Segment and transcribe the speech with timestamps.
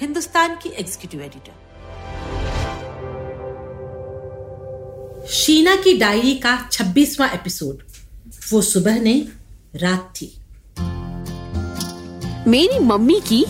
[0.00, 1.52] हिंदुस्तान की executive editor
[5.30, 7.82] Sheena की diary का 26वां एपिसोड
[8.52, 9.22] वो सुबह नहीं
[9.76, 10.26] रात थी।
[12.50, 13.44] मेरी मम्मी की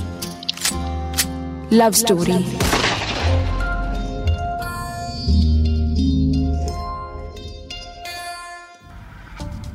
[1.77, 2.33] लव स्टोरी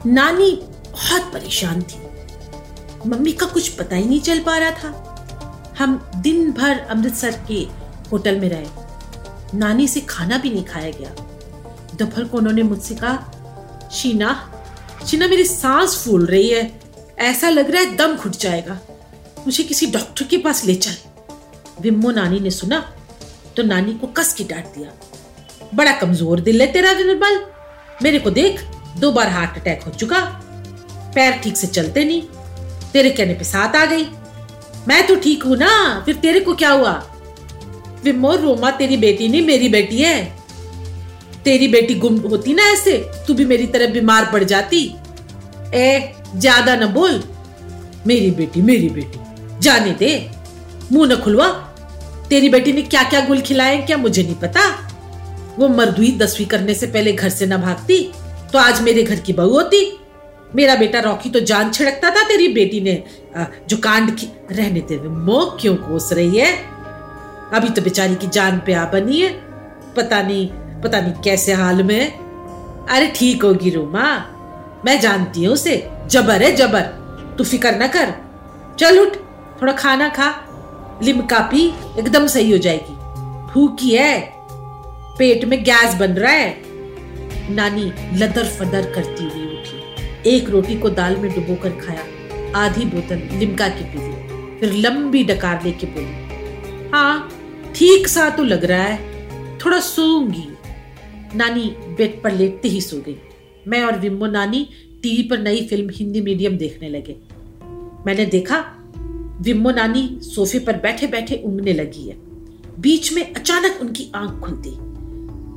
[0.05, 0.51] नानी
[0.91, 1.99] बहुत परेशान थी।
[3.09, 5.08] मम्मी का कुछ पता ही नहीं चल पा रहा था।
[5.79, 7.59] हम दिन भर अमृतसर के
[8.11, 11.09] होटल में रहे। नानी से खाना भी नहीं खाया गया।
[11.95, 14.31] दोपहर को उन्होंने मुझसे कहा, शीना
[15.07, 16.80] शीना मेरी सांस फूल रही है।
[17.19, 18.80] ऐसा लग रहा है दम घुट जाएगा।
[19.39, 20.95] मुझे किसी डॉक्टर के पास ले चल।
[21.81, 22.80] विम्मो नानी ने सुना
[23.57, 24.91] तो नानी को कस के डांट दिया।
[25.75, 27.41] बड़ा कमज़ोर दिल है तेरा विनरबल
[28.03, 28.61] मेरे को देख,
[28.97, 30.19] दो बार हार्ट अटैक हो चुका।
[31.16, 32.22] पैर ठीक से चलते नहीं।
[32.94, 34.03] तेरे कहने पे साथ आ गई।
[34.88, 36.91] मैं तो ठीक हूँ ना। फिर तेरे को क्या हुआ?
[38.03, 40.23] विमो रोमा, तेरी बेटी नहीं, मेरी बेटी है।
[41.44, 44.83] तेरी बेटी गुम होती ना ऐसे, तू भी मेरी तरह बीमार पड़ जाती।
[45.75, 47.23] ए, ज़्यादा ना बोल।
[48.07, 49.19] मेरी बेटी मेरी बेटी,
[49.59, 50.30] जाने दे।
[50.91, 51.47] मुँह न खुलवा।
[52.30, 54.61] तेरी बेटी ने क्या क्या गुल खिलाए क्या मुझे नहीं पता?
[55.59, 58.03] वो मरदुई दसवीं करने से पहले घर से ना भागती
[58.53, 59.98] तो आज मेरे घर की बहू होती।
[60.55, 63.03] मेरा बेटा रॉकी तो जान छिड़कता था, तेरी बेटी ने
[63.69, 66.52] जो कांड की, रहने दे, मोह क्यों कोस रही है?
[67.53, 69.30] अभी तो बेचारी की जान पे आ बनी है।
[69.95, 70.47] पता नहीं
[70.81, 72.11] पता नहीं कैसे हाल में।
[72.88, 74.03] अरे ठीक होगी रोमा,
[74.85, 75.75] मैं जानती हूँ उसे।
[76.07, 76.81] जबर है, जबर।
[77.38, 78.13] तू फ़िक्र ना कर।
[78.79, 79.16] चल उठ,
[79.62, 80.29] थोड़ा खाना खा।
[81.03, 81.66] लिमका पी
[82.00, 82.94] एकदम सही हो जाएगी।
[83.53, 84.34] भूखी है।
[85.18, 86.56] पेट में गैस बन रहा है।
[87.50, 89.48] नानी लदर फदर करती हुई
[90.28, 92.03] एक रोटी को दाल में डुबोकर खाया।
[92.56, 97.30] आधी बोतल लिमका की पी ली। फिर लंबी डकार लेके बोली हाँ
[97.75, 98.97] ठीक सा तो लग रहा है,
[99.59, 100.47] थोड़ा सोऊँगी।
[101.35, 101.63] नानी
[101.97, 103.18] बेड पर लेटते ही सो गई।
[103.68, 104.68] मैं और विम्बो नानी
[105.03, 107.16] टीवी पर नई फ़िल्म हिंदी मीडियम देखने लगे।
[108.06, 108.58] मैंने देखा
[109.41, 112.16] विम्बो नानी सोफे पर बैठे बैठे उंगने लगी है।
[112.79, 114.69] बीच में अचानक उनकी आँख खुलती।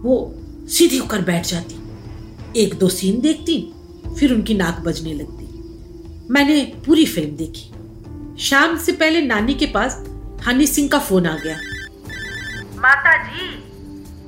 [0.03, 0.34] वो
[0.69, 3.55] सीधी होकर बैठ जाती। एक दो सीन देखती
[4.19, 5.49] फिर उनकी नाक बजने लगती।
[6.31, 7.69] मैंने पूरी फ़िल्म देखी।
[8.43, 10.05] शाम से पहले नानी के पास
[10.47, 11.56] हनी सिंह का फ़ोन आ गया।
[12.77, 13.49] माता जी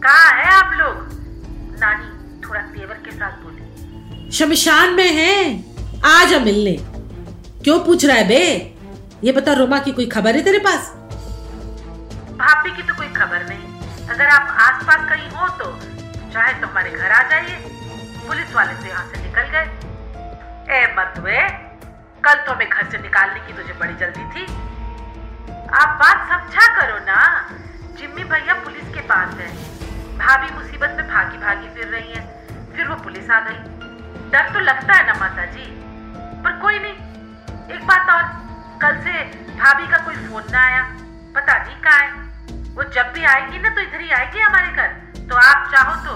[0.03, 0.97] कहा है आप लोग?
[1.81, 5.65] नानी थोड़ा तेवर के साथ बोली। शमशान में है।
[6.05, 6.77] आ जा मिलने।
[7.65, 8.75] क्यों पूछ रहा है बे?
[9.25, 10.93] ये बता रोमा की कोई खबर है तेरे पास?
[12.39, 15.71] भाभी की तो कोई खबर नहीं। अगर आप आसपास कहीं हो तो
[16.33, 17.74] चाहे तो हमारे घर आ जाइए।
[18.27, 19.67] पुलिस वाले तो यहाँ से निकल गए।
[20.75, 21.41] ए मतवे
[22.25, 24.45] कल तो हमें घर से निकालने की तुझे बड़ी जल्दी थी।
[25.75, 27.21] आप बात समझा करो ना।
[27.99, 29.49] जिम्मी भैया पुलिस के पास है।
[30.19, 32.23] भाभी मुसीबत में भागी भागी फिर रही है।
[32.77, 33.59] फिर वो पुलिस आ गई।
[34.31, 35.67] डर तो लगता है ना माता जी
[36.45, 38.23] पर कोई नहीं। एक बात और।
[38.83, 39.13] कल से
[39.59, 40.83] भाभी का कोई फ़ोन ना आया।
[41.35, 42.11] पता नहीं कहा है।
[42.75, 44.89] वो जब भी आएगी ना तो इधर ही आएगी हमारे घर।
[45.29, 46.15] तो आप चाहो तो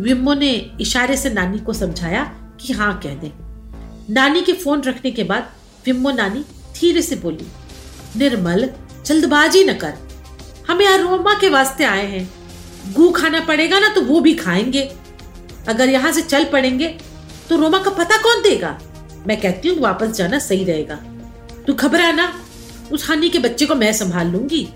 [0.00, 0.50] विम्मो ने
[0.80, 2.22] इशारे से नानी को समझाया
[2.60, 3.32] कि हाँ कह दे।
[4.10, 5.50] नानी के फ़ोन रखने के बाद
[5.86, 6.44] विम्मो नानी
[6.74, 7.46] धीरे से बोली,
[8.16, 8.68] निर्मल,
[9.06, 9.94] जल्दबाजी न कर।
[10.68, 12.28] हम यहाँ रोमा के वास्ते आए हैं।
[12.94, 14.82] गू खाना पड़ेगा ना तो वो भी खाएँगे।
[15.68, 16.88] अगर यहाँ से चल पड़ेंगे
[17.48, 18.78] तो रोमा का पता कौन देगा?
[19.26, 20.94] मैं कहती हूँ वापस जाना सही रहेगा।
[21.66, 22.32] तू घबरा ना
[22.92, 24.68] उस हानि के बच्चे को मैं संभाल लूँगी।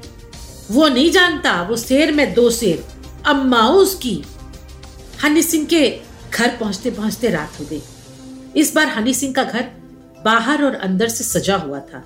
[0.70, 2.84] वो नहीं जानता, वो शेर में दो शेर,
[3.26, 4.22] अम्मा उसकी।
[5.22, 6.00] हनी सिंह के
[6.34, 7.82] घर पहुँचते पहुँचते रात हो गई।
[8.56, 9.64] इस बार हनी सिंह का घर
[10.24, 11.98] बाहर और अंदर से सजा हुआ था।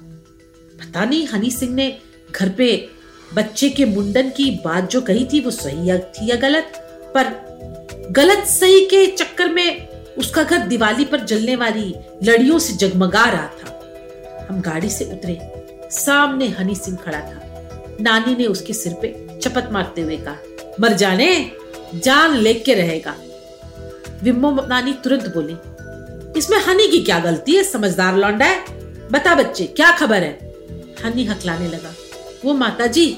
[0.81, 1.99] पता नहीं हनी सिंह ने
[2.37, 2.89] घर पे
[3.35, 6.73] बच्चे के मुंडन की बात जो कही थी वो सही थी या गलत?
[7.17, 9.89] पर गलत सही के चक्कर में
[10.19, 15.39] उसका घर दिवाली पर जलने वाली लड़ियों से जगमगा रहा था। हम गाड़ी से उतरे।
[15.91, 17.45] सामने हनी सिंह खड़ा था।
[18.01, 20.37] नानी ने उसके सिर पे चपत मारते हुए कहा,
[20.81, 21.29] मर जाने
[21.95, 23.15] जान लेके रहेगा।
[24.23, 25.57] विम्मो नानी तुरंत बोली,
[26.39, 28.65] इसमें हनी की क्या गलती है, समझदार लौंडा है?
[29.13, 30.33] बता बच्चे, क्या खबर है?
[31.05, 31.93] हनी हकलाने लगा,
[32.45, 33.11] वो माता जी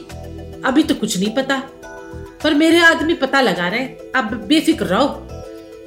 [0.65, 1.57] अभी तो कुछ नहीं पता,
[2.43, 3.85] पर मेरे आदमी पता लगा रहे
[4.17, 5.09] अब बेफिक्र रहो।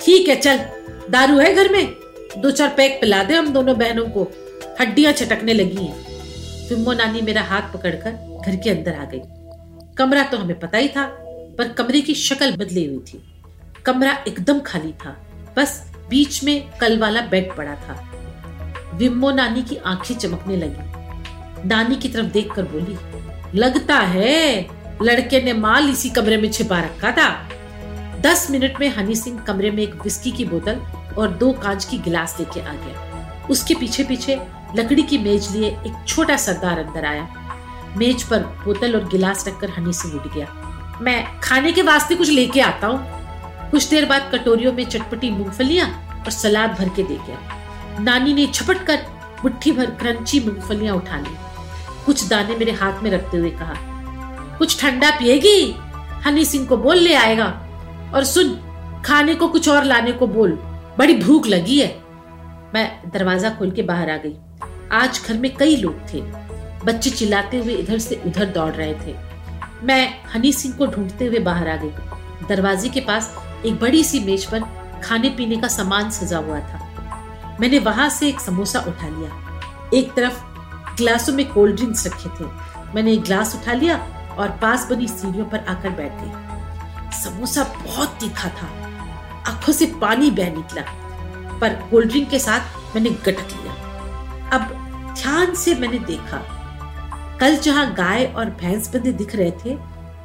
[0.02, 0.58] ठीक है, चल,
[1.10, 1.94] दारू है घर में?
[2.38, 4.24] दो चार पैक पिला दे हम दोनों बहनों को,
[4.82, 9.22] हड्डियाँ चटकने लगी हैं। फिम्मो नानी मेरा हाथ पकड़कर घर के अंदर आ गई।
[9.98, 11.04] कमरा तो हमें पता ही था
[11.58, 13.24] पर कमरे की शक्ल बदली हुई थी।
[13.86, 15.18] कमरा एकदम खाली था,
[15.58, 18.12] बस बीच में कल वाला बेड पड़ा था।
[18.94, 22.98] विम्मो नानी की आँखें चमकने लगी। नानी की तरफ़ देखकर बोली,
[23.60, 24.68] लगता है
[25.02, 27.50] लड़के ने माल इसी कमरे में छिपा रखा था।
[28.22, 30.76] दस मिनट में हनी सिंह कमरे में एक विस्की की बोतल
[31.18, 34.42] और दो कांच की गिलास लेके आ गया। उसके पीछे पीछे
[34.76, 37.36] लकड़ी की मेज लिए एक छोटा सरदार अंदर आया।
[37.98, 40.63] मेज पर बोतल और गिलास रखकर हनी सिंह उठ गया।
[41.04, 45.88] मैं खाने के वास्ते कुछ लेके आता हूँ। कुछ देर बाद कटोरियों में चटपटी मूंगफलियाँ
[46.16, 49.00] और सलाद भर के दे गया। नानी ने छपट कर
[49.44, 51.36] मुट्ठी भर क्रंची मूंगफलियाँ उठा ली।
[52.06, 53.76] कुछ दाने मेरे हाथ में रखते हुए कहा,
[54.58, 55.76] कुछ ठंडा पिएगी?
[56.26, 57.48] हनी सिंह को बोल ले आएगा।
[58.16, 58.56] और सुन,
[59.06, 60.52] खाने को कुछ और लाने को बोल।
[60.98, 61.90] बड़ी भूख लगी है।
[62.74, 64.36] मैं दरवाज़ा खोल के बाहर आ गई।
[64.94, 66.22] आज घर में कई लोग थे।
[66.86, 69.16] बच्चे चिल्लाते हुए इधर से उधर दौड़ रहे थे।
[69.84, 71.92] मैं हनी सिंह को ढूंढते हुए बाहर आ गई।
[72.48, 74.60] दरवाजे के पास एक बड़ी सी मेज पर
[75.04, 79.60] खाने पीने का सामान सजा हुआ था। मैंने वहाँ से एक समोसा उठा लिया।
[79.94, 80.44] एक तरफ़
[80.98, 82.50] ग्लासों में कोल्ड ड्रिंक्स रखे थे।
[82.96, 83.98] मैंने एक ग्लास उठा लिया
[84.40, 88.68] और पास बनी सीढ़ियों पर आकर बैठ गई। समोसा बहुत तीखा था।
[89.48, 90.82] आँखों से पानी बह निकला।
[91.60, 92.60] पर कोल्ड ड्रिंक के साथ
[92.96, 93.74] मैंने गटक लिया।
[94.54, 94.62] अब
[95.22, 96.38] ध्यान से मैंने देखा
[97.40, 99.78] कल जहाँ गाय और भैंस बंदे दिख रहे थे,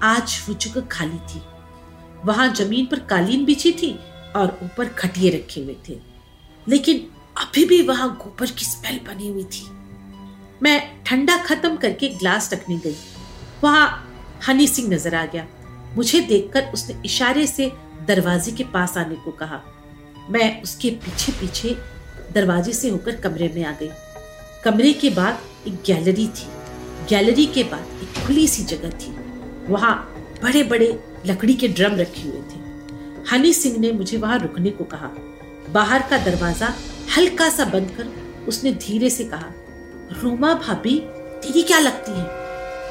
[0.02, 1.43] आज वो जगह खाली थी।
[2.25, 3.99] वहाँ ज़मीन पर कालीन बिछी थी
[4.37, 5.99] और ऊपर खटिए रखे हुए थे।
[6.69, 7.06] लेकिन
[7.38, 9.66] अभी भी वहाँ गोबर की स्मेल बनी हुई थी।
[10.62, 12.96] मैं ठंडा खत्म करके ग्लास रखने गई।
[13.64, 14.08] वहाँ
[14.49, 15.46] हनी सिंह नज़र आ गया।
[15.96, 17.72] मुझे देखकर उसने इशारे से
[18.06, 19.60] दरवाजे के पास आने को कहा।
[20.31, 21.76] मैं उसके पीछे पीछे
[22.32, 23.90] दरवाजे से होकर कमरे में आ गई।
[24.64, 26.57] कमरे के बाद एक गैलरी थी।
[27.10, 29.14] गैलरी के बाद एक खुली सी जगह थी।
[29.69, 29.94] वहाँ
[30.43, 30.88] बड़े बड़े
[31.26, 32.58] लकड़ी के ड्रम रखे हुए थे।
[33.31, 35.10] हनी सिंह ने मुझे वहाँ रुकने को कहा।
[35.72, 36.72] बाहर का दरवाज़ा
[37.16, 39.52] हल्का सा बंद कर उसने धीरे से कहा,
[40.12, 40.99] रोमा भाभी,
[41.43, 42.25] तेरी क्या लगती है?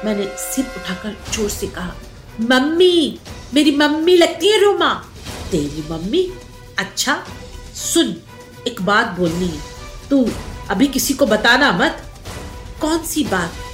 [0.04, 1.94] मैंने सिर उठाकर ज़ोर से कहा,
[2.40, 3.18] मम्मी,
[3.54, 4.92] मेरी मम्मी लगती है रोमा।
[5.50, 6.22] तेरी मम्मी?
[6.78, 7.22] अच्छा
[7.74, 8.14] सुन,
[8.68, 9.60] एक बात बोलनी है।
[10.10, 10.24] तू
[10.70, 12.02] अभी किसी को बताना मत।
[12.80, 13.67] कौन सी बात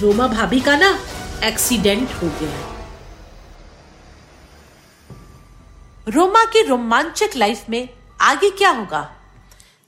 [0.00, 0.98] रोमा भाभी का ना
[1.44, 2.86] एक्सीडेंट हो गया
[6.08, 7.88] रोमा की रोमांचक लाइफ में
[8.20, 9.16] आगे क्या होगा?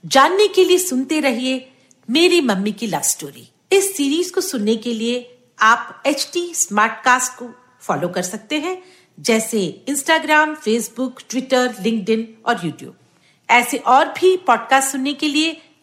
[0.05, 1.71] जानने के लिए सुनते रहिए
[2.09, 7.03] मेरी मम्मी की लव स्टोरी इस सीरीज़ को सुनने के लिए आप एच टी स्मार्ट
[7.03, 7.49] कास्ट को
[7.81, 8.83] फॉलो कर सकते हैं,
[9.19, 12.95] जैसे इंस्टाग्राम फेसबुक ट्विटर लिंक्डइन और यूट्यूब
[13.49, 15.74] ऐसे और भी पॉडकास्ट सुनने के लिए